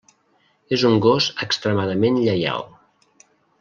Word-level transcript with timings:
És 0.77 0.85
un 0.89 0.95
gos 1.07 1.29
extremadament 1.47 2.21
lleial. 2.25 2.69